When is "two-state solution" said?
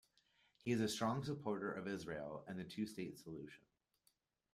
2.63-3.61